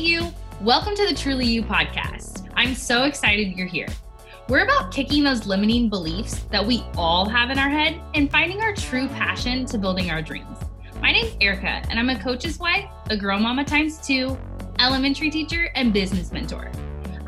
you. 0.00 0.32
Welcome 0.62 0.94
to 0.96 1.06
the 1.06 1.14
Truly 1.14 1.44
You 1.44 1.62
podcast. 1.62 2.48
I'm 2.54 2.74
so 2.74 3.04
excited 3.04 3.48
you're 3.48 3.66
here. 3.66 3.88
We're 4.48 4.64
about 4.64 4.92
kicking 4.92 5.22
those 5.22 5.46
limiting 5.46 5.90
beliefs 5.90 6.40
that 6.50 6.64
we 6.64 6.82
all 6.96 7.28
have 7.28 7.50
in 7.50 7.58
our 7.58 7.68
head 7.68 8.00
and 8.14 8.30
finding 8.30 8.62
our 8.62 8.74
true 8.74 9.08
passion 9.08 9.66
to 9.66 9.76
building 9.76 10.10
our 10.10 10.22
dreams. 10.22 10.56
My 11.02 11.12
name's 11.12 11.36
Erica, 11.42 11.82
and 11.90 11.98
I'm 11.98 12.08
a 12.08 12.18
coach's 12.18 12.58
wife, 12.58 12.86
a 13.10 13.16
girl 13.16 13.38
mama 13.38 13.62
times 13.62 13.98
two, 13.98 14.38
elementary 14.78 15.28
teacher, 15.28 15.70
and 15.74 15.92
business 15.92 16.32
mentor. 16.32 16.72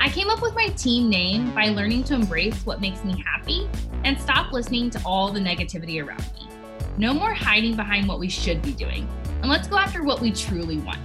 I 0.00 0.08
came 0.08 0.30
up 0.30 0.40
with 0.40 0.54
my 0.54 0.68
team 0.68 1.10
name 1.10 1.54
by 1.54 1.66
learning 1.66 2.04
to 2.04 2.14
embrace 2.14 2.64
what 2.64 2.80
makes 2.80 3.04
me 3.04 3.22
happy 3.22 3.68
and 4.04 4.18
stop 4.18 4.50
listening 4.50 4.88
to 4.90 5.02
all 5.04 5.30
the 5.30 5.40
negativity 5.40 6.02
around 6.02 6.24
me. 6.34 6.48
No 6.96 7.12
more 7.12 7.34
hiding 7.34 7.76
behind 7.76 8.08
what 8.08 8.18
we 8.18 8.30
should 8.30 8.62
be 8.62 8.72
doing, 8.72 9.06
and 9.42 9.50
let's 9.50 9.68
go 9.68 9.76
after 9.76 10.02
what 10.02 10.20
we 10.20 10.32
truly 10.32 10.78
want. 10.78 11.00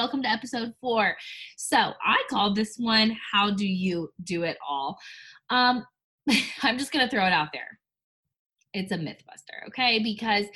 Welcome 0.00 0.22
to 0.22 0.30
episode 0.30 0.72
four. 0.80 1.14
So, 1.58 1.76
I 1.76 2.22
called 2.30 2.56
this 2.56 2.76
one 2.78 3.14
How 3.32 3.50
Do 3.50 3.66
You 3.66 4.08
Do 4.24 4.44
It 4.44 4.56
All? 4.66 4.96
Um, 5.50 5.84
I'm 6.62 6.78
just 6.78 6.90
going 6.90 7.06
to 7.06 7.10
throw 7.10 7.26
it 7.26 7.34
out 7.34 7.48
there. 7.52 7.78
It's 8.72 8.92
a 8.92 8.96
myth 8.96 9.22
buster, 9.26 9.62
okay? 9.68 10.02
Because 10.02 10.46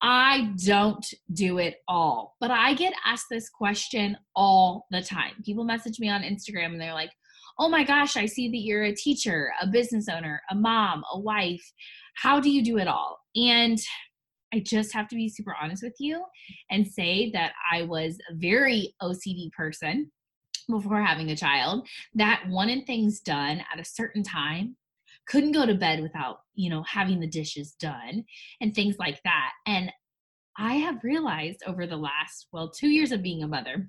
I 0.00 0.54
don't 0.64 1.06
do 1.34 1.58
it 1.58 1.82
all, 1.86 2.36
but 2.40 2.50
I 2.50 2.72
get 2.72 2.94
asked 3.04 3.26
this 3.30 3.50
question 3.50 4.16
all 4.34 4.86
the 4.90 5.02
time. 5.02 5.32
People 5.44 5.64
message 5.64 6.00
me 6.00 6.08
on 6.08 6.22
Instagram 6.22 6.72
and 6.72 6.80
they're 6.80 6.94
like, 6.94 7.12
oh 7.58 7.68
my 7.68 7.84
gosh, 7.84 8.16
I 8.16 8.24
see 8.24 8.48
that 8.48 8.56
you're 8.56 8.84
a 8.84 8.94
teacher, 8.94 9.52
a 9.60 9.66
business 9.66 10.08
owner, 10.08 10.40
a 10.50 10.54
mom, 10.54 11.04
a 11.12 11.20
wife. 11.20 11.74
How 12.14 12.40
do 12.40 12.48
you 12.48 12.64
do 12.64 12.78
it 12.78 12.88
all? 12.88 13.18
And 13.36 13.78
I 14.52 14.60
just 14.60 14.92
have 14.94 15.08
to 15.08 15.16
be 15.16 15.28
super 15.28 15.54
honest 15.60 15.82
with 15.82 15.96
you 15.98 16.24
and 16.70 16.86
say 16.86 17.30
that 17.32 17.52
I 17.70 17.82
was 17.82 18.18
a 18.30 18.34
very 18.34 18.94
OCD 19.02 19.52
person 19.52 20.10
before 20.70 21.02
having 21.02 21.30
a 21.30 21.36
child 21.36 21.86
that 22.14 22.44
wanted 22.48 22.86
things 22.86 23.20
done 23.20 23.62
at 23.72 23.80
a 23.80 23.84
certain 23.84 24.22
time 24.22 24.76
couldn't 25.26 25.52
go 25.52 25.66
to 25.66 25.74
bed 25.74 26.00
without 26.00 26.40
you 26.54 26.70
know 26.70 26.82
having 26.82 27.20
the 27.20 27.26
dishes 27.26 27.72
done 27.80 28.24
and 28.60 28.74
things 28.74 28.96
like 28.98 29.20
that. 29.24 29.52
And 29.66 29.92
i 30.58 30.74
have 30.74 31.04
realized 31.04 31.62
over 31.66 31.86
the 31.86 31.96
last 31.96 32.48
well 32.52 32.68
2 32.68 32.88
years 32.88 33.12
of 33.12 33.22
being 33.22 33.42
a 33.42 33.48
mother 33.48 33.88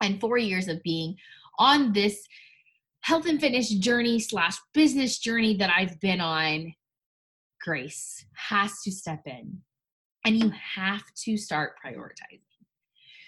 and 0.00 0.20
4 0.20 0.38
years 0.38 0.68
of 0.68 0.82
being 0.82 1.16
on 1.58 1.92
this 1.92 2.26
health 3.00 3.26
and 3.26 3.40
fitness 3.40 3.70
journey 3.70 4.18
slash 4.18 4.56
business 4.74 5.18
journey 5.18 5.56
that 5.56 5.70
i've 5.70 6.00
been 6.00 6.20
on 6.20 6.72
grace 7.60 8.24
has 8.34 8.80
to 8.82 8.90
step 8.90 9.20
in 9.26 9.60
and 10.28 10.44
you 10.44 10.52
have 10.76 11.02
to 11.24 11.38
start 11.38 11.72
prioritizing. 11.82 12.42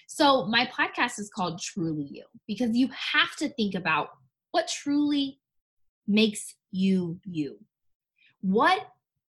So, 0.06 0.44
my 0.46 0.66
podcast 0.66 1.18
is 1.18 1.30
called 1.34 1.60
Truly 1.62 2.06
You 2.10 2.24
because 2.46 2.76
you 2.76 2.88
have 2.88 3.34
to 3.36 3.48
think 3.48 3.74
about 3.74 4.10
what 4.50 4.68
truly 4.68 5.38
makes 6.06 6.56
you 6.72 7.18
you. 7.24 7.58
What 8.42 8.86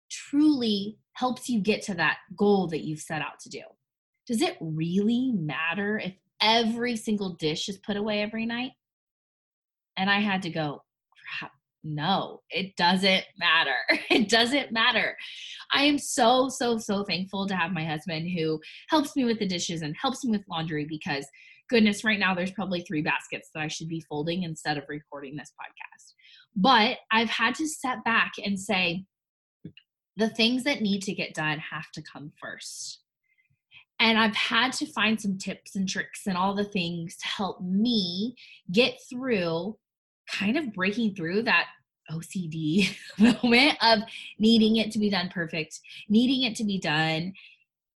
truly 0.09 0.97
helps 1.13 1.47
you 1.47 1.61
get 1.61 1.81
to 1.83 1.93
that 1.93 2.17
goal 2.35 2.67
that 2.67 2.83
you've 2.83 2.99
set 2.99 3.21
out 3.21 3.39
to 3.41 3.49
do? 3.49 3.61
Does 4.27 4.41
it 4.41 4.57
really 4.59 5.31
matter 5.33 5.97
if 5.97 6.13
every 6.41 6.97
single 6.97 7.35
dish 7.35 7.69
is 7.69 7.77
put 7.77 7.95
away 7.95 8.21
every 8.21 8.45
night? 8.45 8.71
And 9.95 10.09
I 10.09 10.19
had 10.19 10.41
to 10.41 10.49
go, 10.49 10.83
crap, 11.39 11.51
no, 11.83 12.41
it 12.49 12.75
doesn't 12.75 13.25
matter. 13.37 13.75
It 14.09 14.29
doesn't 14.29 14.71
matter. 14.71 15.15
I 15.71 15.83
am 15.83 15.97
so, 15.97 16.49
so, 16.49 16.77
so 16.77 17.03
thankful 17.03 17.47
to 17.47 17.55
have 17.55 17.71
my 17.71 17.85
husband 17.85 18.29
who 18.29 18.59
helps 18.89 19.15
me 19.15 19.23
with 19.23 19.39
the 19.39 19.47
dishes 19.47 19.81
and 19.81 19.95
helps 19.99 20.23
me 20.25 20.31
with 20.31 20.47
laundry 20.49 20.85
because, 20.85 21.25
goodness, 21.69 22.03
right 22.03 22.19
now 22.19 22.35
there's 22.35 22.51
probably 22.51 22.81
three 22.81 23.01
baskets 23.01 23.49
that 23.53 23.61
I 23.61 23.67
should 23.67 23.87
be 23.87 24.03
folding 24.09 24.43
instead 24.43 24.77
of 24.77 24.83
recording 24.89 25.37
this 25.37 25.53
podcast. 25.59 26.13
But 26.55 26.97
I've 27.11 27.29
had 27.29 27.55
to 27.55 27.67
step 27.67 28.03
back 28.03 28.33
and 28.43 28.59
say, 28.59 29.05
the 30.17 30.29
things 30.29 30.65
that 30.65 30.81
need 30.81 31.01
to 31.03 31.13
get 31.13 31.33
done 31.33 31.59
have 31.59 31.89
to 31.93 32.01
come 32.01 32.31
first. 32.41 32.99
And 33.99 34.17
I've 34.17 34.35
had 34.35 34.73
to 34.73 34.85
find 34.87 35.19
some 35.19 35.37
tips 35.37 35.75
and 35.75 35.87
tricks 35.87 36.27
and 36.27 36.35
all 36.35 36.55
the 36.55 36.65
things 36.65 37.15
to 37.17 37.27
help 37.27 37.61
me 37.61 38.35
get 38.71 38.95
through 39.09 39.77
kind 40.31 40.57
of 40.57 40.73
breaking 40.73 41.15
through 41.15 41.43
that 41.43 41.67
OCD 42.11 42.95
moment 43.19 43.77
of 43.81 43.99
needing 44.39 44.77
it 44.77 44.91
to 44.91 44.99
be 44.99 45.09
done 45.09 45.29
perfect, 45.29 45.79
needing 46.09 46.43
it 46.43 46.55
to 46.57 46.63
be 46.63 46.79
done 46.79 47.33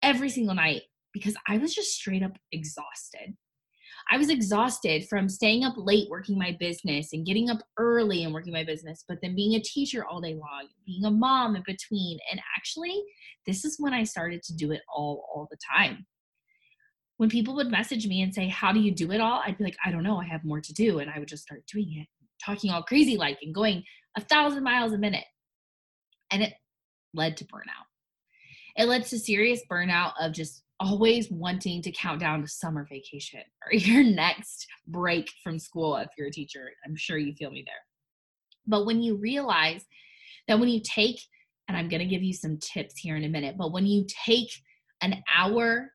every 0.02 0.30
single 0.30 0.56
night 0.56 0.84
because 1.14 1.36
I 1.48 1.58
was 1.58 1.74
just 1.74 1.94
straight 1.94 2.24
up 2.24 2.38
exhausted. 2.52 3.36
I 4.12 4.18
was 4.18 4.30
exhausted 4.30 5.08
from 5.08 5.30
staying 5.30 5.64
up 5.64 5.76
late 5.78 6.10
working 6.10 6.38
my 6.38 6.58
business 6.60 7.14
and 7.14 7.26
getting 7.26 7.50
up 7.50 7.60
early 7.78 8.26
and 8.26 8.34
working 8.34 8.52
my 8.52 8.66
business, 8.66 9.06
but 9.08 9.20
then 9.22 9.34
being 9.34 9.56
a 9.56 9.62
teacher 9.62 10.06
all 10.06 10.20
day 10.20 10.34
long, 10.34 10.68
being 10.86 11.06
a 11.06 11.12
mom 11.12 11.56
in 11.56 11.64
between. 11.66 12.20
And 12.30 12.42
actually, 12.58 13.02
this 13.48 13.64
is 13.64 13.78
when 13.80 13.94
I 13.94 14.04
started 14.04 14.44
to 14.44 14.56
do 14.56 14.72
it 14.72 14.82
all 14.94 15.26
all 15.34 15.48
the 15.50 15.58
time. 15.78 16.06
When 17.16 17.30
people 17.30 17.56
would 17.56 17.72
message 17.72 18.06
me 18.06 18.24
and 18.24 18.34
say, 18.34 18.50
How 18.50 18.74
do 18.74 18.82
you 18.82 18.92
do 18.92 19.12
it 19.12 19.22
all? 19.22 19.42
I'd 19.46 19.58
be 19.58 19.64
like, 19.64 19.78
I 19.86 19.92
don't 19.92 20.04
know. 20.04 20.20
I 20.20 20.26
have 20.26 20.44
more 20.44 20.60
to 20.60 20.74
do. 20.74 21.00
And 21.00 21.10
I 21.10 21.20
would 21.20 21.30
just 21.30 21.44
start 21.44 21.64
doing 21.72 22.00
it 22.02 22.08
talking 22.44 22.72
all 22.72 22.84
crazy 22.84 23.18
like 23.18 23.38
and 23.42 23.54
going 23.54 23.84
a 24.18 24.22
thousand 24.22 24.64
miles 24.64 24.94
a 24.94 24.98
minute. 24.98 25.26
And 26.32 26.44
it 26.44 26.54
led 27.14 27.38
to 27.38 27.46
burnout. 27.46 27.86
It 28.76 28.88
led 28.88 29.06
to 29.06 29.20
serious 29.20 29.62
burnout 29.72 30.14
of 30.20 30.34
just 30.34 30.64
always 30.80 31.32
wanting 31.32 31.82
to 31.82 31.92
count 31.92 32.20
down 32.20 32.42
to 32.42 32.48
summer 32.48 32.86
vacation 32.90 33.42
or 33.66 33.74
your 33.74 34.04
next 34.04 34.68
break 34.88 35.32
from 35.44 35.60
school 35.60 35.96
if 35.98 36.10
you're 36.18 36.28
a 36.28 36.32
teacher. 36.32 36.70
I'm 36.86 36.96
sure 36.96 37.18
you 37.18 37.34
feel 37.34 37.52
me 37.52 37.64
there. 37.66 37.76
But 38.66 38.86
when 38.86 39.02
you 39.02 39.18
realize 39.18 39.86
that 40.48 40.60
when 40.60 40.70
you 40.70 40.82
take, 40.84 41.20
and 41.68 41.78
I'm 41.78 41.90
going 41.90 42.02
to 42.02 42.08
give 42.08 42.24
you 42.24 42.34
some 42.34 42.58
tips 42.60 42.98
here 42.98 43.16
in 43.16 43.24
a 43.24 43.30
minute, 43.30 43.56
but 43.58 43.72
when 43.72 43.86
you 43.86 44.06
take 44.26 44.50
an 45.02 45.22
hour 45.34 45.92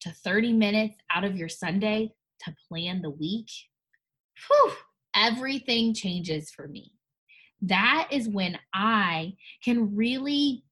to 0.00 0.10
30 0.10 0.52
minutes 0.52 0.96
out 1.12 1.24
of 1.24 1.36
your 1.36 1.48
Sunday 1.48 2.10
to 2.44 2.54
plan 2.68 3.02
the 3.02 3.10
week, 3.10 3.48
whew, 4.48 4.72
everything 5.14 5.94
changes 5.94 6.50
for 6.50 6.68
me. 6.68 6.92
That 7.62 8.08
is 8.10 8.28
when 8.28 8.58
I 8.74 9.34
can 9.64 9.94
really, 9.94 10.64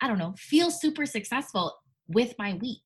I 0.00 0.08
don't 0.08 0.18
know, 0.18 0.34
feel 0.36 0.70
super 0.70 1.06
successful 1.06 1.74
with 2.08 2.34
my 2.38 2.54
week. 2.54 2.82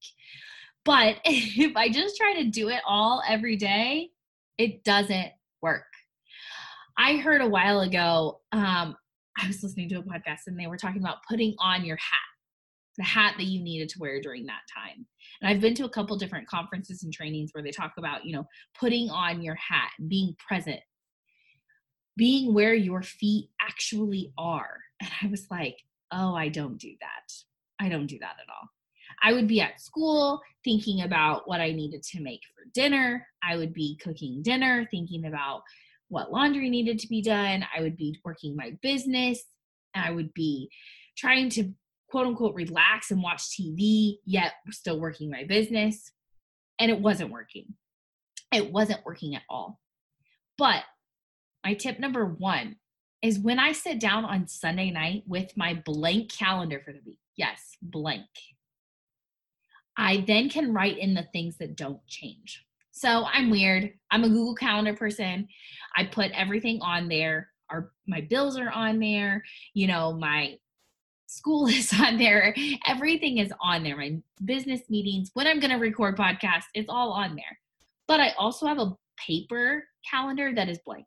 But 0.84 1.16
if 1.24 1.76
I 1.76 1.88
just 1.88 2.16
try 2.16 2.34
to 2.34 2.44
do 2.44 2.68
it 2.68 2.80
all 2.86 3.22
every 3.28 3.56
day, 3.56 4.10
it 4.58 4.84
doesn't 4.84 5.32
work. 5.62 5.84
I 6.98 7.16
heard 7.16 7.42
a 7.42 7.48
while 7.48 7.80
ago, 7.80 8.40
um, 8.52 8.96
I 9.38 9.46
was 9.46 9.62
listening 9.62 9.88
to 9.90 9.96
a 9.96 10.02
podcast 10.02 10.46
and 10.46 10.58
they 10.58 10.66
were 10.66 10.78
talking 10.78 11.02
about 11.02 11.18
putting 11.28 11.54
on 11.58 11.84
your 11.84 11.96
hat 11.96 12.25
the 12.96 13.04
hat 13.04 13.34
that 13.38 13.44
you 13.44 13.62
needed 13.62 13.88
to 13.90 13.98
wear 13.98 14.20
during 14.20 14.46
that 14.46 14.62
time. 14.74 15.06
And 15.40 15.50
I've 15.50 15.60
been 15.60 15.74
to 15.74 15.84
a 15.84 15.90
couple 15.90 16.16
different 16.16 16.48
conferences 16.48 17.02
and 17.02 17.12
trainings 17.12 17.50
where 17.52 17.62
they 17.62 17.70
talk 17.70 17.92
about, 17.98 18.24
you 18.24 18.34
know, 18.34 18.46
putting 18.78 19.10
on 19.10 19.42
your 19.42 19.56
hat, 19.56 19.90
being 20.08 20.34
present, 20.46 20.80
being 22.16 22.54
where 22.54 22.74
your 22.74 23.02
feet 23.02 23.50
actually 23.60 24.32
are. 24.38 24.78
And 24.98 25.10
I 25.22 25.26
was 25.26 25.46
like, 25.50 25.76
oh, 26.10 26.34
I 26.34 26.48
don't 26.48 26.78
do 26.78 26.90
that. 27.02 27.34
I 27.78 27.90
don't 27.90 28.06
do 28.06 28.18
that 28.20 28.36
at 28.40 28.48
all. 28.48 28.70
I 29.22 29.34
would 29.34 29.46
be 29.46 29.60
at 29.60 29.80
school 29.80 30.40
thinking 30.64 31.02
about 31.02 31.46
what 31.46 31.60
I 31.60 31.72
needed 31.72 32.02
to 32.02 32.22
make 32.22 32.40
for 32.54 32.64
dinner. 32.72 33.26
I 33.42 33.56
would 33.56 33.74
be 33.74 33.98
cooking 34.02 34.42
dinner, 34.42 34.88
thinking 34.90 35.26
about 35.26 35.62
what 36.08 36.32
laundry 36.32 36.70
needed 36.70 36.98
to 37.00 37.08
be 37.08 37.20
done. 37.20 37.66
I 37.76 37.82
would 37.82 37.96
be 37.96 38.18
working 38.24 38.56
my 38.56 38.72
business. 38.82 39.44
I 39.94 40.10
would 40.10 40.32
be 40.34 40.70
trying 41.16 41.50
to 41.50 41.72
quote 42.08 42.26
unquote 42.26 42.54
relax 42.54 43.10
and 43.10 43.22
watch 43.22 43.42
TV, 43.42 44.18
yet 44.24 44.52
still 44.70 45.00
working 45.00 45.30
my 45.30 45.44
business. 45.44 46.12
And 46.78 46.90
it 46.90 47.00
wasn't 47.00 47.30
working. 47.30 47.74
It 48.52 48.70
wasn't 48.72 49.04
working 49.04 49.34
at 49.34 49.42
all. 49.48 49.80
But 50.58 50.84
my 51.64 51.74
tip 51.74 51.98
number 51.98 52.24
one 52.26 52.76
is 53.22 53.38
when 53.38 53.58
I 53.58 53.72
sit 53.72 53.98
down 53.98 54.24
on 54.24 54.46
Sunday 54.46 54.90
night 54.90 55.24
with 55.26 55.56
my 55.56 55.74
blank 55.84 56.30
calendar 56.30 56.80
for 56.84 56.92
the 56.92 57.00
week, 57.04 57.18
yes, 57.36 57.76
blank, 57.82 58.26
I 59.96 60.24
then 60.26 60.48
can 60.48 60.72
write 60.72 60.98
in 60.98 61.14
the 61.14 61.26
things 61.32 61.56
that 61.58 61.76
don't 61.76 62.06
change. 62.06 62.64
So 62.92 63.24
I'm 63.24 63.50
weird. 63.50 63.92
I'm 64.10 64.24
a 64.24 64.28
Google 64.28 64.54
Calendar 64.54 64.94
person. 64.94 65.48
I 65.96 66.04
put 66.04 66.30
everything 66.32 66.80
on 66.82 67.08
there. 67.08 67.48
Our 67.70 67.90
my 68.06 68.20
bills 68.20 68.56
are 68.58 68.70
on 68.70 69.00
there. 69.00 69.42
You 69.74 69.86
know, 69.86 70.12
my 70.14 70.56
school 71.26 71.66
is 71.78 71.92
on 71.98 72.18
there 72.18 72.54
everything 72.86 73.38
is 73.38 73.52
on 73.60 73.82
there 73.82 73.96
my 73.96 74.16
business 74.44 74.82
meetings 74.88 75.30
when 75.34 75.46
i'm 75.46 75.60
going 75.60 75.70
to 75.70 75.76
record 75.76 76.16
podcasts 76.16 76.64
it's 76.74 76.88
all 76.88 77.12
on 77.12 77.34
there 77.34 77.58
but 78.06 78.20
i 78.20 78.30
also 78.38 78.66
have 78.66 78.78
a 78.78 78.96
paper 79.16 79.84
calendar 80.08 80.54
that 80.54 80.68
is 80.68 80.78
blank 80.84 81.06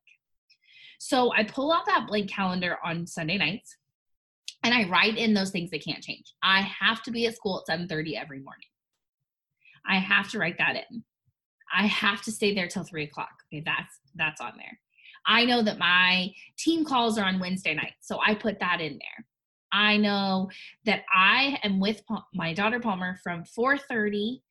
so 1.00 1.32
i 1.34 1.44
pull 1.44 1.72
out 1.72 1.86
that 1.86 2.08
blank 2.08 2.30
calendar 2.30 2.78
on 2.84 3.06
sunday 3.06 3.38
nights 3.38 3.78
and 4.64 4.74
I 4.74 4.90
write 4.90 5.18
in 5.18 5.34
those 5.34 5.52
things 5.52 5.72
that 5.72 5.84
can't 5.84 6.04
change. 6.04 6.34
I 6.44 6.62
have 6.62 7.02
to 7.04 7.12
be 7.12 7.26
at 7.28 7.36
school 7.36 7.64
at 7.68 7.80
7:30 7.80 8.18
every 8.18 8.40
morning. 8.40 8.68
I 9.86 10.00
have 10.00 10.30
to 10.32 10.40
write 10.40 10.58
that 10.58 10.76
in. 10.76 11.04
I 11.74 11.88
have 11.88 12.22
to 12.24 12.32
stay 12.32 12.54
there 12.54 12.68
till 12.68 12.84
three 12.84 13.04
o'clock. 13.04 13.32
Okay, 13.48 13.64
that's 13.66 14.00
that's 14.16 14.42
on 14.42 14.54
there. 14.58 14.80
I 15.26 15.46
know 15.46 15.62
that 15.62 15.78
my 15.78 16.34
team 16.58 16.84
calls 16.84 17.18
are 17.18 17.26
on 17.26 17.40
Wednesday 17.40 17.74
night, 17.74 17.94
so 18.02 18.20
I 18.26 18.36
put 18.36 18.60
that 18.60 18.82
in 18.82 18.94
there. 18.94 19.26
I 19.72 19.98
know 19.98 20.50
that 20.86 21.04
I 21.14 21.60
am 21.64 21.80
with 21.80 22.02
my 22.34 22.54
daughter 22.54 22.80
Palmer 22.80 23.20
from 23.24 23.44
4:30 23.44 24.42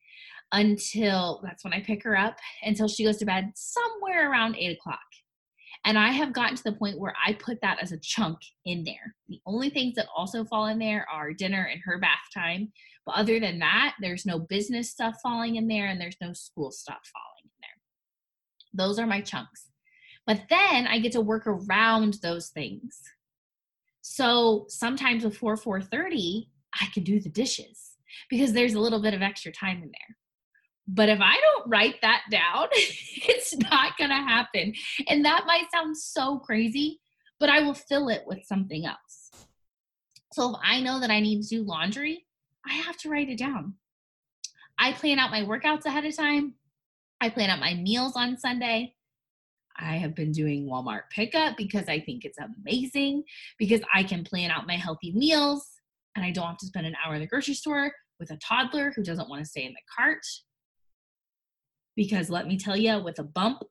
until 0.53 1.41
that's 1.43 1.65
when 1.65 1.73
I 1.73 1.81
pick 1.81 2.03
her 2.05 2.17
up 2.17 2.39
until 2.63 2.89
she 2.89 3.05
goes 3.05 3.19
to 3.19 3.27
bed 3.27 3.53
somewhere 3.55 4.31
around 4.31 4.57
eight 4.57 4.79
o'clock. 4.79 5.01
And 5.85 5.99
I 5.99 6.11
have 6.11 6.33
gotten 6.33 6.57
to 6.57 6.63
the 6.65 6.73
point 6.73 6.99
where 6.99 7.15
I 7.25 7.35
put 7.35 7.61
that 7.61 7.79
as 7.81 7.93
a 7.93 7.99
chunk 7.99 8.39
in 8.65 8.85
there. 8.85 9.15
The 9.29 9.41
only 9.47 9.71
things 9.71 9.95
that 9.95 10.09
also 10.15 10.45
fall 10.45 10.67
in 10.67 10.79
there 10.79 11.07
are 11.13 11.33
dinner 11.33 11.69
and 11.71 11.81
her 11.85 11.99
bath 11.99 12.19
time. 12.35 12.73
But 13.07 13.17
other 13.17 13.39
than 13.39 13.59
that, 13.61 13.95
there's 14.01 14.27
no 14.27 14.39
business 14.39 14.91
stuff 14.91 15.17
falling 15.23 15.57
in 15.57 15.69
there 15.69 15.87
and 15.87 16.01
there's 16.01 16.21
no 16.21 16.33
school 16.33 16.71
stuff 16.71 17.11
falling 17.13 17.45
in 17.45 17.51
there. 17.61 18.87
Those 18.87 18.99
are 18.99 19.07
my 19.07 19.21
chunks. 19.21 19.71
But 20.27 20.43
then 20.51 20.87
I 20.87 20.99
get 20.99 21.13
to 21.13 21.21
work 21.21 21.47
around 21.47 22.19
those 22.23 22.49
things. 22.49 23.01
So 24.11 24.65
sometimes 24.69 25.23
before 25.23 25.55
4:30, 25.57 26.49
I 26.81 26.87
can 26.95 27.05
do 27.05 27.21
the 27.21 27.29
dishes 27.29 27.93
because 28.31 28.55
there's 28.55 28.73
a 28.73 28.81
little 28.81 29.03
bit 29.03 29.13
of 29.13 29.21
extra 29.21 29.53
time 29.53 29.83
in 29.83 29.91
there. 29.93 30.17
But 30.89 31.11
if 31.11 31.21
I 31.21 31.37
don't 31.37 31.69
write 31.69 32.01
that 32.01 32.23
down, 32.31 32.69
it's 32.73 33.55
not 33.59 33.99
going 33.99 34.09
to 34.09 34.17
happen. 34.17 34.73
And 35.09 35.27
that 35.27 35.45
might 35.47 35.71
sound 35.71 35.95
so 35.97 36.39
crazy, 36.39 37.01
but 37.39 37.51
I 37.51 37.61
will 37.61 37.75
fill 37.75 38.09
it 38.09 38.23
with 38.27 38.47
something 38.47 38.87
else. 38.87 39.31
So 40.33 40.55
if 40.55 40.57
I 40.65 40.81
know 40.81 41.01
that 41.01 41.11
I 41.11 41.21
need 41.21 41.43
to 41.43 41.49
do 41.49 41.63
laundry, 41.63 42.25
I 42.67 42.73
have 42.73 42.97
to 42.99 43.11
write 43.11 43.29
it 43.29 43.39
down. 43.39 43.75
I 44.79 44.93
plan 44.95 45.19
out 45.19 45.31
my 45.31 45.43
workouts 45.43 45.85
ahead 45.85 46.07
of 46.07 46.17
time. 46.17 46.55
I 47.21 47.29
plan 47.29 47.51
out 47.51 47.61
my 47.61 47.75
meals 47.75 48.15
on 48.17 48.39
Sunday. 48.39 48.95
I 49.79 49.97
have 49.97 50.15
been 50.15 50.33
doing 50.33 50.67
Walmart 50.67 51.03
pickup 51.11 51.57
because 51.57 51.89
I 51.89 52.01
think 52.01 52.25
it's 52.25 52.39
amazing 52.39 53.23
because 53.59 53.81
I 53.95 54.03
can 54.03 54.25
plan 54.25 54.51
out 54.51 54.67
my 54.67 54.77
healthy 54.77 55.13
meals 55.13 55.67
and 56.17 56.25
I 56.25 56.31
don't 56.31 56.47
have 56.47 56.59
to 56.59 56.67
spend 56.67 56.87
an 56.87 56.97
hour 57.05 57.15
in 57.15 57.21
the 57.21 57.27
grocery 57.27 57.55
store 57.55 57.93
with 58.19 58.31
a 58.31 58.37
toddler 58.37 58.93
who 58.95 59.03
doesn't 59.03 59.29
want 59.29 59.43
to 59.43 59.49
stay 59.49 59.65
in 59.65 59.73
the 59.73 59.79
cart 59.97 60.27
because 61.99 62.31
let 62.31 62.47
me 62.47 62.57
tell 62.57 62.77
you, 62.77 63.03
with 63.03 63.19
a 63.19 63.25
bump 63.25 63.65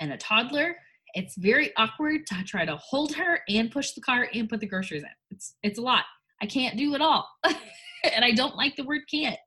and 0.00 0.12
a 0.12 0.16
toddler, 0.16 0.74
it's 1.14 1.36
very 1.36 1.70
awkward 1.76 2.26
to 2.26 2.42
try 2.42 2.64
to 2.64 2.76
hold 2.76 3.14
her 3.14 3.38
and 3.48 3.70
push 3.70 3.92
the 3.92 4.00
cart 4.00 4.30
and 4.34 4.48
put 4.48 4.58
the 4.58 4.66
groceries 4.66 5.04
in. 5.04 5.08
It's 5.30 5.54
it's 5.62 5.78
a 5.78 5.82
lot. 5.82 6.02
I 6.42 6.46
can't 6.46 6.76
do 6.76 6.92
it 6.96 7.00
all. 7.00 7.28
and 7.44 8.24
I 8.24 8.32
don't 8.32 8.56
like 8.56 8.74
the 8.74 8.82
word 8.82 9.02
can't. 9.08 9.38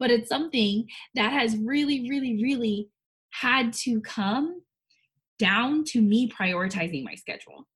But 0.00 0.10
it's 0.10 0.28
something 0.28 0.88
that 1.14 1.32
has 1.32 1.56
really 1.56 2.10
really 2.10 2.42
really 2.42 2.88
had 3.30 3.72
to 3.84 4.00
come 4.00 4.60
down 5.38 5.84
to 5.84 6.00
me 6.00 6.30
prioritizing 6.30 7.04
my 7.04 7.14
schedule. 7.14 7.66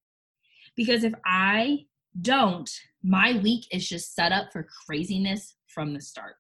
Because 0.76 1.04
if 1.04 1.14
I 1.24 1.86
don't, 2.20 2.70
my 3.02 3.38
week 3.42 3.66
is 3.72 3.88
just 3.88 4.14
set 4.14 4.32
up 4.32 4.52
for 4.52 4.66
craziness 4.86 5.56
from 5.66 5.94
the 5.94 6.00
start. 6.00 6.36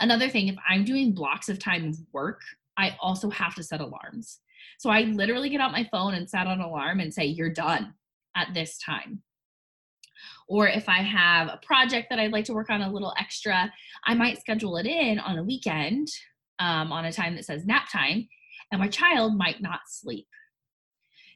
Another 0.00 0.28
thing, 0.28 0.48
if 0.48 0.56
I'm 0.68 0.84
doing 0.84 1.12
blocks 1.12 1.48
of 1.48 1.58
time 1.58 1.88
of 1.88 1.98
work, 2.12 2.40
I 2.78 2.96
also 3.00 3.30
have 3.30 3.54
to 3.56 3.62
set 3.62 3.80
alarms. 3.80 4.40
So 4.78 4.90
I 4.90 5.02
literally 5.02 5.50
get 5.50 5.60
out 5.60 5.72
my 5.72 5.88
phone 5.90 6.14
and 6.14 6.28
set 6.28 6.46
an 6.46 6.60
alarm 6.60 7.00
and 7.00 7.12
say, 7.12 7.24
You're 7.24 7.52
done 7.52 7.94
at 8.36 8.54
this 8.54 8.78
time. 8.78 9.22
Or 10.48 10.68
if 10.68 10.88
I 10.88 11.02
have 11.02 11.48
a 11.48 11.60
project 11.64 12.08
that 12.10 12.18
I'd 12.18 12.32
like 12.32 12.44
to 12.46 12.52
work 12.52 12.70
on 12.70 12.82
a 12.82 12.92
little 12.92 13.14
extra, 13.18 13.72
I 14.04 14.14
might 14.14 14.40
schedule 14.40 14.76
it 14.76 14.86
in 14.86 15.18
on 15.18 15.38
a 15.38 15.42
weekend 15.42 16.08
um, 16.58 16.92
on 16.92 17.04
a 17.04 17.12
time 17.12 17.34
that 17.36 17.44
says 17.44 17.66
nap 17.66 17.88
time, 17.90 18.28
and 18.72 18.80
my 18.80 18.88
child 18.88 19.36
might 19.36 19.60
not 19.60 19.80
sleep. 19.86 20.26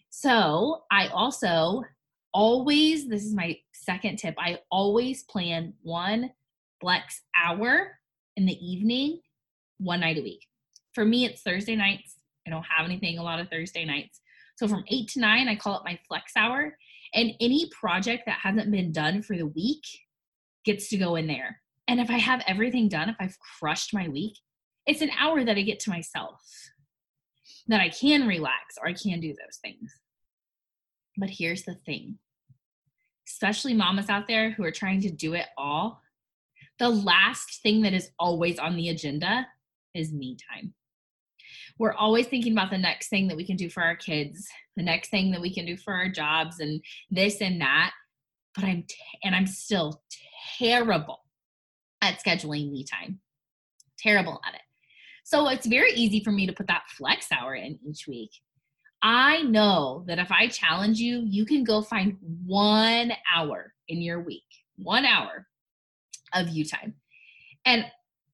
So 0.08 0.82
I 0.90 1.08
also 1.08 1.84
always, 2.32 3.06
this 3.06 3.24
is 3.24 3.34
my 3.34 3.58
second 3.72 4.16
tip, 4.16 4.34
I 4.38 4.58
always 4.70 5.22
plan 5.24 5.74
one 5.82 6.30
flex 6.80 7.20
hour 7.36 7.98
in 8.36 8.46
the 8.46 8.66
evening 8.66 9.20
one 9.78 10.00
night 10.00 10.16
a 10.16 10.22
week. 10.22 10.46
For 10.94 11.04
me, 11.04 11.26
it's 11.26 11.42
Thursday 11.42 11.76
nights. 11.76 12.16
I 12.46 12.50
don't 12.50 12.64
have 12.64 12.86
anything 12.86 13.18
a 13.18 13.22
lot 13.22 13.38
of 13.38 13.50
Thursday 13.50 13.84
nights. 13.84 14.20
So 14.56 14.66
from 14.66 14.84
eight 14.88 15.08
to 15.08 15.20
nine, 15.20 15.48
I 15.48 15.56
call 15.56 15.76
it 15.76 15.84
my 15.84 15.98
flex 16.08 16.32
hour. 16.36 16.76
And 17.14 17.32
any 17.40 17.68
project 17.70 18.24
that 18.26 18.38
hasn't 18.42 18.70
been 18.70 18.92
done 18.92 19.22
for 19.22 19.36
the 19.36 19.46
week 19.46 19.84
gets 20.64 20.88
to 20.88 20.96
go 20.96 21.16
in 21.16 21.26
there. 21.26 21.60
And 21.86 22.00
if 22.00 22.08
I 22.08 22.18
have 22.18 22.42
everything 22.46 22.88
done, 22.88 23.10
if 23.10 23.16
I've 23.20 23.36
crushed 23.58 23.92
my 23.92 24.08
week, 24.08 24.38
it's 24.86 25.02
an 25.02 25.10
hour 25.18 25.44
that 25.44 25.58
I 25.58 25.62
get 25.62 25.80
to 25.80 25.90
myself 25.90 26.40
that 27.68 27.80
I 27.80 27.88
can 27.88 28.26
relax 28.26 28.76
or 28.80 28.88
I 28.88 28.92
can 28.92 29.20
do 29.20 29.28
those 29.28 29.58
things. 29.62 29.92
But 31.16 31.30
here's 31.30 31.62
the 31.62 31.74
thing 31.74 32.18
especially 33.28 33.74
mamas 33.74 34.08
out 34.08 34.28
there 34.28 34.50
who 34.52 34.62
are 34.62 34.70
trying 34.70 35.00
to 35.00 35.10
do 35.10 35.34
it 35.34 35.46
all, 35.58 36.00
the 36.78 36.88
last 36.88 37.60
thing 37.62 37.82
that 37.82 37.92
is 37.92 38.10
always 38.18 38.58
on 38.58 38.76
the 38.76 38.88
agenda 38.90 39.46
is 39.94 40.12
me 40.12 40.36
time. 40.52 40.74
We're 41.78 41.94
always 41.94 42.26
thinking 42.26 42.52
about 42.52 42.70
the 42.70 42.78
next 42.78 43.08
thing 43.08 43.28
that 43.28 43.36
we 43.36 43.44
can 43.44 43.56
do 43.56 43.68
for 43.68 43.82
our 43.82 43.96
kids, 43.96 44.46
the 44.76 44.82
next 44.82 45.10
thing 45.10 45.30
that 45.32 45.40
we 45.40 45.52
can 45.52 45.66
do 45.66 45.76
for 45.76 45.92
our 45.92 46.08
jobs, 46.08 46.60
and 46.60 46.80
this 47.10 47.40
and 47.40 47.60
that. 47.60 47.92
But 48.54 48.64
I'm, 48.64 48.84
t- 48.88 48.96
and 49.24 49.34
I'm 49.34 49.46
still 49.46 50.02
terrible 50.58 51.20
at 52.00 52.22
scheduling 52.22 52.70
me 52.70 52.84
time. 52.84 53.20
Terrible 53.98 54.40
at 54.46 54.54
it. 54.54 54.60
So 55.26 55.48
it's 55.48 55.66
very 55.66 55.90
easy 55.90 56.22
for 56.22 56.30
me 56.30 56.46
to 56.46 56.52
put 56.52 56.68
that 56.68 56.84
flex 56.88 57.32
hour 57.32 57.56
in 57.56 57.80
each 57.84 58.06
week. 58.06 58.30
I 59.02 59.42
know 59.42 60.04
that 60.06 60.20
if 60.20 60.30
I 60.30 60.46
challenge 60.46 61.00
you, 61.00 61.20
you 61.26 61.44
can 61.44 61.64
go 61.64 61.82
find 61.82 62.16
one 62.46 63.10
hour 63.34 63.74
in 63.88 64.00
your 64.00 64.20
week, 64.20 64.44
one 64.76 65.04
hour 65.04 65.48
of 66.32 66.50
you 66.50 66.64
time. 66.64 66.94
And 67.64 67.86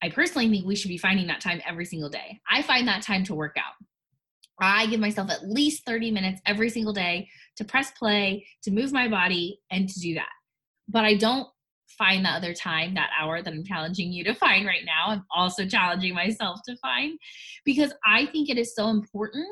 I 0.02 0.10
personally 0.10 0.50
think 0.50 0.66
we 0.66 0.76
should 0.76 0.90
be 0.90 0.98
finding 0.98 1.26
that 1.28 1.40
time 1.40 1.62
every 1.66 1.86
single 1.86 2.10
day. 2.10 2.38
I 2.50 2.60
find 2.60 2.86
that 2.88 3.00
time 3.00 3.24
to 3.24 3.34
work 3.34 3.56
out. 3.56 3.72
I 4.60 4.84
give 4.84 5.00
myself 5.00 5.30
at 5.30 5.48
least 5.48 5.86
30 5.86 6.10
minutes 6.10 6.42
every 6.44 6.68
single 6.68 6.92
day 6.92 7.26
to 7.56 7.64
press 7.64 7.90
play, 7.92 8.46
to 8.64 8.70
move 8.70 8.92
my 8.92 9.08
body, 9.08 9.60
and 9.70 9.88
to 9.88 9.98
do 9.98 10.12
that. 10.16 10.28
But 10.88 11.06
I 11.06 11.14
don't 11.14 11.48
find 11.98 12.24
that 12.24 12.36
other 12.36 12.54
time, 12.54 12.94
that 12.94 13.10
hour 13.18 13.42
that 13.42 13.52
I'm 13.52 13.64
challenging 13.64 14.12
you 14.12 14.24
to 14.24 14.34
find 14.34 14.66
right 14.66 14.84
now. 14.84 15.08
I'm 15.08 15.24
also 15.34 15.66
challenging 15.66 16.14
myself 16.14 16.60
to 16.66 16.76
find 16.76 17.18
because 17.64 17.92
I 18.06 18.26
think 18.26 18.48
it 18.48 18.58
is 18.58 18.74
so 18.74 18.88
important, 18.88 19.46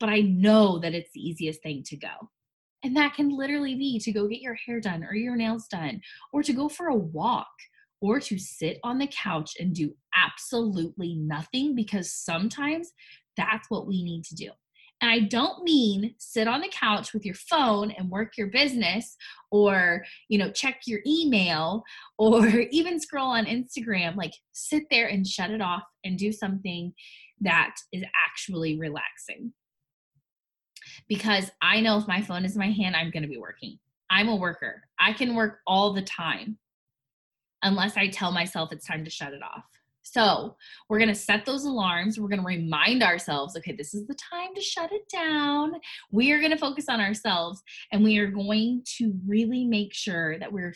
but 0.00 0.08
I 0.08 0.20
know 0.20 0.78
that 0.78 0.94
it's 0.94 1.10
the 1.12 1.20
easiest 1.20 1.62
thing 1.62 1.82
to 1.86 1.96
go. 1.96 2.30
And 2.82 2.96
that 2.96 3.14
can 3.14 3.30
literally 3.30 3.74
be 3.74 3.98
to 4.00 4.12
go 4.12 4.28
get 4.28 4.40
your 4.40 4.54
hair 4.54 4.80
done 4.80 5.02
or 5.02 5.14
your 5.14 5.36
nails 5.36 5.66
done, 5.66 6.00
or 6.32 6.42
to 6.42 6.52
go 6.52 6.68
for 6.68 6.88
a 6.88 6.94
walk, 6.94 7.48
or 8.00 8.20
to 8.20 8.38
sit 8.38 8.78
on 8.84 8.98
the 8.98 9.08
couch 9.08 9.54
and 9.58 9.74
do 9.74 9.94
absolutely 10.14 11.14
nothing 11.14 11.74
because 11.74 12.12
sometimes 12.12 12.92
that's 13.36 13.68
what 13.70 13.86
we 13.86 14.02
need 14.02 14.24
to 14.24 14.34
do. 14.34 14.50
And 15.02 15.10
I 15.10 15.20
don't 15.20 15.62
mean 15.62 16.14
sit 16.18 16.48
on 16.48 16.62
the 16.62 16.70
couch 16.72 17.12
with 17.12 17.26
your 17.26 17.34
phone 17.34 17.90
and 17.90 18.10
work 18.10 18.38
your 18.38 18.46
business 18.46 19.16
or, 19.50 20.04
you 20.28 20.38
know, 20.38 20.50
check 20.50 20.80
your 20.86 21.00
email 21.06 21.84
or 22.18 22.46
even 22.70 22.98
scroll 22.98 23.30
on 23.30 23.44
Instagram. 23.44 24.16
Like 24.16 24.32
sit 24.52 24.84
there 24.90 25.08
and 25.08 25.26
shut 25.26 25.50
it 25.50 25.60
off 25.60 25.82
and 26.04 26.18
do 26.18 26.32
something 26.32 26.94
that 27.40 27.74
is 27.92 28.02
actually 28.26 28.78
relaxing 28.78 29.52
because 31.08 31.50
I 31.60 31.80
know 31.80 31.98
if 31.98 32.08
my 32.08 32.22
phone 32.22 32.44
is 32.44 32.54
in 32.54 32.60
my 32.60 32.70
hand, 32.70 32.96
I'm 32.96 33.10
going 33.10 33.22
to 33.22 33.28
be 33.28 33.38
working. 33.38 33.78
I'm 34.10 34.28
a 34.28 34.36
worker. 34.36 34.82
I 34.98 35.12
can 35.12 35.34
work 35.34 35.58
all 35.66 35.92
the 35.92 36.02
time 36.02 36.58
unless 37.62 37.96
I 37.96 38.08
tell 38.08 38.32
myself 38.32 38.72
it's 38.72 38.86
time 38.86 39.04
to 39.04 39.10
shut 39.10 39.32
it 39.32 39.42
off. 39.42 39.64
So 40.16 40.56
we're 40.88 40.96
going 40.96 41.10
to 41.10 41.14
set 41.14 41.44
those 41.44 41.66
alarms. 41.66 42.18
We're 42.18 42.28
going 42.28 42.40
to 42.40 42.46
remind 42.46 43.02
ourselves, 43.02 43.54
okay, 43.54 43.72
this 43.76 43.92
is 43.92 44.06
the 44.06 44.14
time 44.14 44.54
to 44.54 44.62
shut 44.62 44.90
it 44.90 45.06
down. 45.12 45.74
We 46.10 46.32
are 46.32 46.38
going 46.38 46.52
to 46.52 46.56
focus 46.56 46.86
on 46.88 47.00
ourselves 47.00 47.62
and 47.92 48.02
we 48.02 48.16
are 48.16 48.28
going 48.30 48.82
to 48.96 49.12
really 49.26 49.66
make 49.66 49.92
sure 49.92 50.38
that 50.38 50.50
we're 50.50 50.72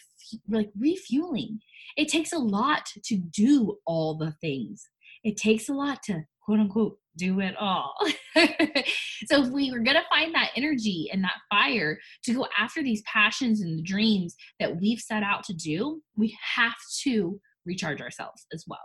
like 0.51 0.69
refueling. 0.79 1.59
It 1.97 2.09
takes 2.09 2.35
a 2.35 2.39
lot 2.39 2.85
to 3.03 3.17
do 3.17 3.79
all 3.87 4.15
the 4.15 4.33
things. 4.43 4.87
It 5.25 5.39
takes 5.39 5.71
a 5.71 5.73
lot 5.73 6.03
to 6.03 6.23
quote 6.45 6.61
unquote 6.61 6.99
do 7.17 7.41
it 7.41 7.57
all. 7.59 7.95
so 8.37 9.43
if 9.43 9.49
we 9.49 9.71
were 9.71 9.81
going 9.81 9.97
to 9.97 10.05
find 10.11 10.35
that 10.35 10.51
energy 10.55 11.09
and 11.11 11.25
that 11.25 11.41
fire 11.49 11.99
to 12.25 12.35
go 12.35 12.47
after 12.59 12.83
these 12.83 13.03
passions 13.11 13.63
and 13.63 13.79
the 13.79 13.83
dreams 13.83 14.37
that 14.59 14.79
we've 14.79 15.01
set 15.01 15.23
out 15.23 15.45
to 15.45 15.55
do, 15.55 16.03
we 16.15 16.37
have 16.57 16.77
to 17.05 17.41
recharge 17.65 18.03
ourselves 18.03 18.45
as 18.53 18.65
well. 18.69 18.85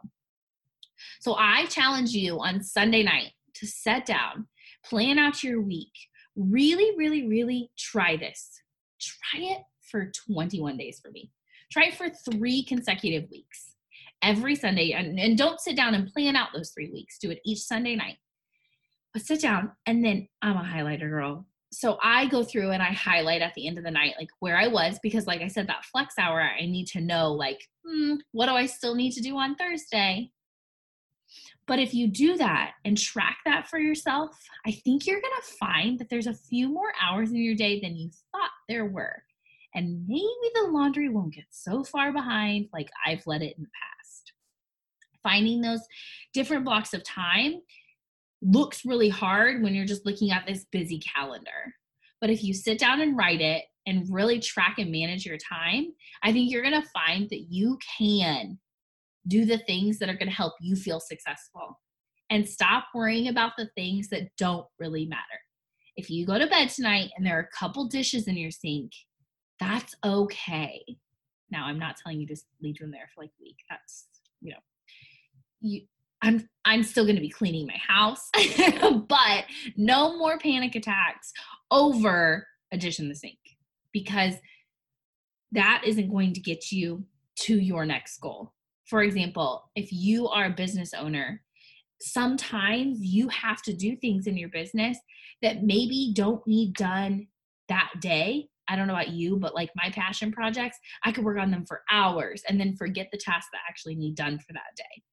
So 1.19 1.35
I 1.35 1.65
challenge 1.65 2.11
you 2.11 2.39
on 2.39 2.63
Sunday 2.63 3.03
night 3.03 3.31
to 3.55 3.67
set 3.67 4.05
down, 4.05 4.47
plan 4.83 5.17
out 5.17 5.43
your 5.43 5.61
week. 5.61 5.93
Really, 6.35 6.95
really, 6.97 7.27
really 7.27 7.71
try 7.77 8.17
this. 8.17 8.49
Try 8.99 9.41
it 9.41 9.61
for 9.89 10.11
21 10.27 10.77
days 10.77 10.99
for 11.03 11.11
me. 11.11 11.31
Try 11.71 11.85
it 11.85 11.95
for 11.95 12.09
three 12.09 12.63
consecutive 12.63 13.29
weeks. 13.29 13.71
Every 14.21 14.55
Sunday, 14.55 14.91
and, 14.91 15.19
and 15.19 15.37
don't 15.37 15.59
sit 15.59 15.75
down 15.75 15.93
and 15.93 16.11
plan 16.11 16.35
out 16.35 16.49
those 16.53 16.71
three 16.71 16.89
weeks. 16.89 17.17
Do 17.19 17.31
it 17.31 17.41
each 17.45 17.59
Sunday 17.59 17.95
night. 17.95 18.17
But 19.13 19.23
sit 19.23 19.41
down, 19.41 19.71
and 19.85 20.03
then 20.03 20.27
I'm 20.41 20.57
a 20.57 20.63
highlighter 20.63 21.09
girl. 21.09 21.45
So 21.71 21.97
I 22.01 22.27
go 22.27 22.43
through 22.43 22.71
and 22.71 22.81
I 22.81 22.93
highlight 22.93 23.41
at 23.41 23.53
the 23.53 23.67
end 23.67 23.77
of 23.77 23.83
the 23.83 23.91
night, 23.91 24.13
like 24.17 24.29
where 24.39 24.57
I 24.57 24.67
was, 24.67 24.97
because 25.03 25.27
like 25.27 25.41
I 25.41 25.47
said, 25.47 25.67
that 25.67 25.83
flex 25.85 26.15
hour, 26.17 26.41
I 26.41 26.61
need 26.65 26.87
to 26.87 27.01
know, 27.01 27.33
like, 27.33 27.59
hmm, 27.85 28.15
what 28.31 28.45
do 28.45 28.53
I 28.53 28.65
still 28.65 28.95
need 28.95 29.11
to 29.11 29.21
do 29.21 29.37
on 29.37 29.55
Thursday? 29.55 30.31
But 31.67 31.79
if 31.79 31.93
you 31.93 32.07
do 32.07 32.37
that 32.37 32.73
and 32.83 32.97
track 32.97 33.37
that 33.45 33.67
for 33.67 33.79
yourself, 33.79 34.37
I 34.65 34.71
think 34.71 35.07
you're 35.07 35.21
going 35.21 35.33
to 35.41 35.57
find 35.57 35.99
that 35.99 36.09
there's 36.09 36.27
a 36.27 36.33
few 36.33 36.69
more 36.69 36.93
hours 37.01 37.31
in 37.31 37.37
your 37.37 37.55
day 37.55 37.79
than 37.79 37.95
you 37.95 38.11
thought 38.31 38.51
there 38.69 38.85
were. 38.85 39.23
And 39.73 40.07
maybe 40.07 40.25
the 40.53 40.69
laundry 40.69 41.09
won't 41.09 41.33
get 41.33 41.45
so 41.49 41.83
far 41.83 42.13
behind 42.13 42.67
like 42.71 42.89
I've 43.05 43.25
let 43.25 43.41
it 43.41 43.55
in 43.57 43.63
the 43.63 43.69
past. 43.69 44.33
Finding 45.23 45.61
those 45.61 45.81
different 46.33 46.65
blocks 46.65 46.93
of 46.93 47.03
time 47.03 47.61
looks 48.41 48.85
really 48.85 49.09
hard 49.09 49.63
when 49.63 49.73
you're 49.73 49.85
just 49.85 50.05
looking 50.05 50.31
at 50.31 50.45
this 50.45 50.65
busy 50.71 50.99
calendar. 50.99 51.73
But 52.21 52.29
if 52.29 52.43
you 52.43 52.53
sit 52.53 52.79
down 52.79 53.01
and 53.01 53.17
write 53.17 53.41
it 53.41 53.63
and 53.87 54.05
really 54.09 54.39
track 54.39 54.75
and 54.77 54.91
manage 54.91 55.25
your 55.25 55.37
time, 55.37 55.87
I 56.23 56.31
think 56.31 56.51
you're 56.51 56.63
going 56.63 56.81
to 56.81 56.89
find 56.89 57.29
that 57.29 57.47
you 57.49 57.77
can 57.97 58.59
do 59.27 59.45
the 59.45 59.57
things 59.59 59.99
that 59.99 60.09
are 60.09 60.15
going 60.15 60.29
to 60.29 60.35
help 60.35 60.53
you 60.59 60.75
feel 60.75 60.99
successful 60.99 61.79
and 62.29 62.47
stop 62.47 62.85
worrying 62.93 63.27
about 63.27 63.53
the 63.57 63.69
things 63.75 64.09
that 64.09 64.29
don't 64.37 64.65
really 64.79 65.05
matter. 65.05 65.21
If 65.95 66.09
you 66.09 66.25
go 66.25 66.37
to 66.37 66.47
bed 66.47 66.69
tonight 66.69 67.11
and 67.15 67.25
there 67.25 67.37
are 67.37 67.49
a 67.51 67.57
couple 67.57 67.87
dishes 67.87 68.27
in 68.27 68.37
your 68.37 68.51
sink, 68.51 68.91
that's 69.59 69.95
okay. 70.03 70.83
Now, 71.51 71.65
I'm 71.65 71.79
not 71.79 71.95
telling 71.97 72.19
you 72.19 72.27
to 72.27 72.35
leave 72.61 72.77
them 72.79 72.91
there 72.91 73.09
for 73.13 73.23
like 73.23 73.31
a 73.39 73.43
week. 73.43 73.57
That's, 73.69 74.07
you 74.41 74.51
know, 74.51 74.59
you 75.61 75.81
I'm 76.21 76.49
I'm 76.65 76.83
still 76.83 77.05
going 77.05 77.15
to 77.15 77.21
be 77.21 77.29
cleaning 77.29 77.67
my 77.67 77.77
house, 77.77 78.29
but 79.07 79.45
no 79.77 80.17
more 80.17 80.39
panic 80.39 80.75
attacks 80.75 81.31
over 81.69 82.47
a 82.71 82.77
dish 82.77 82.99
in 82.99 83.09
the 83.09 83.15
sink 83.15 83.37
because 83.91 84.33
that 85.51 85.83
isn't 85.85 86.09
going 86.09 86.33
to 86.33 86.39
get 86.39 86.71
you 86.71 87.05
to 87.37 87.59
your 87.59 87.85
next 87.85 88.17
goal 88.19 88.54
for 88.85 89.03
example, 89.03 89.69
if 89.75 89.91
you 89.91 90.27
are 90.27 90.45
a 90.45 90.51
business 90.51 90.93
owner, 90.93 91.41
sometimes 92.01 92.99
you 93.01 93.27
have 93.29 93.61
to 93.63 93.73
do 93.73 93.95
things 93.95 94.27
in 94.27 94.37
your 94.37 94.49
business 94.49 94.97
that 95.41 95.63
maybe 95.63 96.11
don't 96.13 96.45
need 96.47 96.73
done 96.75 97.27
that 97.67 97.91
day. 97.99 98.47
I 98.67 98.75
don't 98.75 98.87
know 98.87 98.93
about 98.93 99.09
you, 99.09 99.37
but 99.37 99.55
like 99.55 99.69
my 99.75 99.89
passion 99.91 100.31
projects, 100.31 100.77
I 101.03 101.11
could 101.11 101.23
work 101.23 101.39
on 101.39 101.51
them 101.51 101.65
for 101.67 101.83
hours 101.91 102.43
and 102.47 102.59
then 102.59 102.75
forget 102.75 103.09
the 103.11 103.17
tasks 103.17 103.49
that 103.51 103.61
actually 103.67 103.95
need 103.95 104.15
done 104.15 104.39
for 104.39 104.53
that 104.53 104.75
day. 104.75 105.03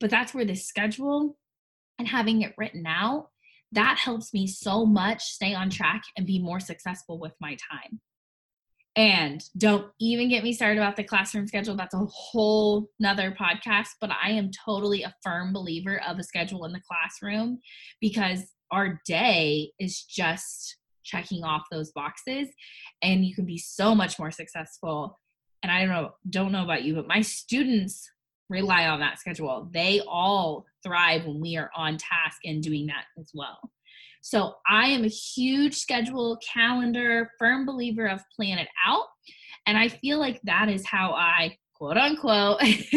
But 0.00 0.10
that's 0.10 0.34
where 0.34 0.44
the 0.44 0.54
schedule 0.54 1.36
and 1.98 2.08
having 2.08 2.42
it 2.42 2.54
written 2.58 2.86
out, 2.86 3.30
that 3.72 3.98
helps 3.98 4.32
me 4.32 4.46
so 4.46 4.86
much 4.86 5.24
stay 5.24 5.54
on 5.54 5.70
track 5.70 6.02
and 6.16 6.26
be 6.26 6.38
more 6.38 6.60
successful 6.60 7.18
with 7.18 7.32
my 7.40 7.56
time. 7.72 8.00
And 8.96 9.44
don't 9.58 9.92
even 10.00 10.30
get 10.30 10.42
me 10.42 10.54
started 10.54 10.78
about 10.78 10.96
the 10.96 11.04
classroom 11.04 11.46
schedule. 11.46 11.76
That's 11.76 11.94
a 11.94 12.06
whole 12.06 12.88
nother 12.98 13.36
podcast. 13.38 13.88
But 14.00 14.10
I 14.10 14.30
am 14.30 14.50
totally 14.64 15.02
a 15.02 15.14
firm 15.22 15.52
believer 15.52 16.00
of 16.08 16.18
a 16.18 16.22
schedule 16.22 16.64
in 16.64 16.72
the 16.72 16.80
classroom 16.80 17.60
because 18.00 18.54
our 18.70 19.00
day 19.06 19.70
is 19.78 20.02
just 20.02 20.78
checking 21.04 21.44
off 21.44 21.62
those 21.70 21.92
boxes 21.92 22.48
and 23.02 23.24
you 23.24 23.34
can 23.34 23.44
be 23.44 23.58
so 23.58 23.94
much 23.94 24.18
more 24.18 24.30
successful. 24.30 25.20
And 25.62 25.70
I 25.70 25.80
don't 25.80 25.90
know, 25.90 26.12
don't 26.30 26.52
know 26.52 26.64
about 26.64 26.82
you, 26.82 26.94
but 26.94 27.06
my 27.06 27.20
students 27.20 28.10
rely 28.48 28.86
on 28.86 29.00
that 29.00 29.18
schedule. 29.18 29.68
They 29.72 30.00
all 30.08 30.64
thrive 30.82 31.26
when 31.26 31.40
we 31.40 31.56
are 31.56 31.70
on 31.76 31.98
task 31.98 32.38
and 32.44 32.62
doing 32.62 32.86
that 32.86 33.04
as 33.18 33.30
well. 33.34 33.58
So 34.28 34.54
I 34.68 34.88
am 34.88 35.04
a 35.04 35.08
huge 35.08 35.76
schedule, 35.76 36.36
calendar, 36.52 37.30
firm 37.38 37.64
believer 37.64 38.08
of 38.08 38.20
plan 38.34 38.58
it 38.58 38.66
out. 38.84 39.04
And 39.66 39.78
I 39.78 39.88
feel 39.88 40.18
like 40.18 40.40
that 40.42 40.68
is 40.68 40.84
how 40.84 41.12
I, 41.12 41.56
quote 41.76 41.96
unquote, 41.96 42.58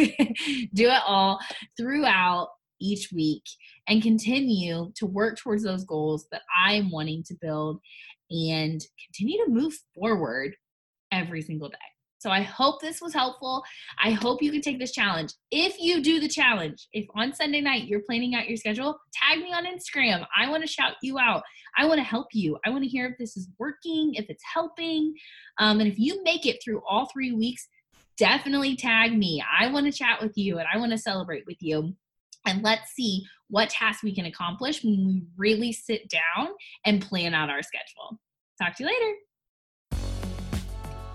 do 0.74 0.90
it 0.90 1.02
all 1.06 1.40
throughout 1.78 2.48
each 2.82 3.12
week 3.14 3.44
and 3.88 4.02
continue 4.02 4.92
to 4.96 5.06
work 5.06 5.38
towards 5.38 5.62
those 5.62 5.84
goals 5.84 6.26
that 6.32 6.42
I'm 6.58 6.90
wanting 6.90 7.22
to 7.26 7.36
build 7.40 7.80
and 8.32 8.84
continue 9.06 9.46
to 9.46 9.52
move 9.52 9.76
forward 9.94 10.56
every 11.12 11.44
single 11.44 11.70
day. 11.70 11.78
So 12.20 12.30
I 12.30 12.42
hope 12.42 12.82
this 12.82 13.02
was 13.02 13.14
helpful. 13.14 13.64
I 14.04 14.12
hope 14.12 14.44
you 14.44 14.52
can 14.52 14.62
take 14.62 14.78
this 14.78 14.92
challenge. 14.92 15.34
If 15.52 15.80
you 15.80 16.04
do 16.04 16.20
the 16.20 16.28
challenge, 16.28 16.88
if 16.92 17.08
on 17.16 17.34
Sunday 17.34 17.62
night 17.62 17.88
you're 17.88 18.02
planning 18.02 18.36
out 18.36 18.48
your 18.48 18.58
schedule, 18.58 19.00
tag 19.14 19.40
me 19.40 19.54
on 19.54 19.66
Instagram. 19.66 20.26
I 20.36 20.50
want 20.50 20.62
to 20.62 20.68
shout 20.68 20.94
you 21.02 21.18
out. 21.18 21.44
I 21.78 21.86
want 21.86 22.00
to 22.00 22.04
help 22.04 22.28
you. 22.34 22.58
I 22.66 22.70
want 22.70 22.84
to 22.84 22.90
hear 22.90 23.08
if 23.08 23.18
this 23.18 23.38
is 23.38 23.48
working, 23.58 24.16
if 24.16 24.26
it's 24.30 24.44
helping. 24.54 25.16
Um, 25.60 25.80
and 25.80 25.90
if 25.90 25.98
you 25.98 26.22
make 26.24 26.46
it 26.46 26.62
through 26.64 26.82
all 26.88 27.08
three 27.08 27.32
weeks, 27.32 27.68
definitely 28.18 28.76
tag 28.76 29.18
me. 29.18 29.42
I 29.60 29.68
want 29.68 29.86
to 29.86 29.92
chat 29.98 30.22
with 30.22 30.38
you 30.38 30.60
and 30.60 30.68
I 30.72 30.78
want 30.78 30.92
to 30.92 30.98
celebrate 30.98 31.46
with 31.48 31.58
you. 31.62 31.96
And 32.46 32.64
let's 32.64 32.92
see 32.92 33.26
what 33.50 33.70
tasks 33.70 34.04
we 34.04 34.14
can 34.14 34.26
accomplish 34.26 34.84
when 34.84 35.06
we 35.06 35.24
really 35.38 35.72
sit 35.72 36.10
down 36.10 36.50
and 36.86 37.02
plan 37.02 37.34
out 37.34 37.50
our 37.50 37.64
schedule. 37.64 38.20
Talk 38.62 38.76
to 38.76 38.84
you 38.84 38.90
later. 38.90 39.14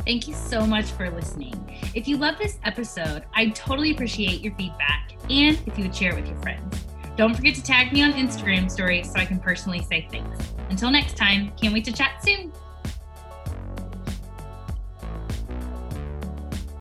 Thank 0.04 0.28
you 0.28 0.34
so 0.34 0.66
much 0.66 0.86
for 0.92 1.10
listening. 1.10 1.54
If 1.94 2.06
you 2.06 2.16
love 2.16 2.36
this 2.38 2.58
episode, 2.64 3.24
I'd 3.34 3.54
totally 3.54 3.90
appreciate 3.90 4.42
your 4.42 4.54
feedback 4.54 5.12
and 5.30 5.58
if 5.66 5.78
you 5.78 5.84
would 5.84 5.96
share 5.96 6.12
it 6.12 6.16
with 6.16 6.28
your 6.28 6.40
friends. 6.42 6.84
Don't 7.16 7.34
forget 7.34 7.54
to 7.54 7.62
tag 7.62 7.92
me 7.92 8.02
on 8.02 8.12
Instagram 8.12 8.70
stories 8.70 9.10
so 9.10 9.18
I 9.18 9.24
can 9.24 9.38
personally 9.38 9.80
say 9.82 10.06
thanks. 10.10 10.52
Until 10.68 10.90
next 10.90 11.16
time, 11.16 11.52
can't 11.60 11.72
wait 11.72 11.84
to 11.84 11.92
chat 11.92 12.22
soon. 12.24 12.52